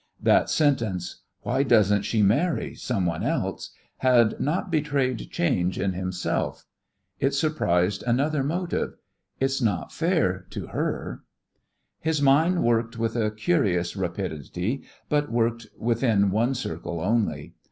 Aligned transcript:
That 0.19 0.49
sentence: 0.49 1.21
"Why 1.41 1.61
doesn't 1.61 2.01
she 2.05 2.23
marry 2.23 2.73
some 2.73 3.05
one 3.05 3.21
else?" 3.21 3.69
had 3.97 4.39
not 4.39 4.71
betrayed 4.71 5.29
change 5.29 5.77
in 5.77 5.93
himself. 5.93 6.65
It 7.19 7.35
surprised 7.35 8.01
another 8.07 8.43
motive: 8.43 8.95
"It's 9.39 9.61
not 9.61 9.91
fair 9.93 10.47
to 10.49 10.65
her!" 10.69 11.21
His 11.99 12.19
mind 12.19 12.63
worked 12.63 12.97
with 12.97 13.15
a 13.15 13.29
curious 13.29 13.95
rapidity, 13.95 14.81
but 15.07 15.31
worked 15.31 15.67
within 15.77 16.31
one 16.31 16.55
circle 16.55 16.99
only. 16.99 17.53